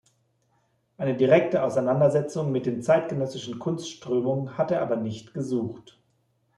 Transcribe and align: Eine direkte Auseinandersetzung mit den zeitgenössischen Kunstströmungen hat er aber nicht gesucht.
Eine 0.97 1.15
direkte 1.15 1.61
Auseinandersetzung 1.61 2.51
mit 2.51 2.65
den 2.65 2.81
zeitgenössischen 2.81 3.59
Kunstströmungen 3.59 4.57
hat 4.57 4.71
er 4.71 4.81
aber 4.81 4.95
nicht 4.95 5.35
gesucht. 5.35 5.99